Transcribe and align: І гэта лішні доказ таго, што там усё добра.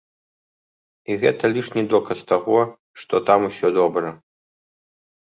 І 1.09 1.17
гэта 1.23 1.43
лішні 1.55 1.83
доказ 1.91 2.19
таго, 2.31 2.57
што 3.01 3.15
там 3.27 3.39
усё 3.49 3.67
добра. 3.79 4.09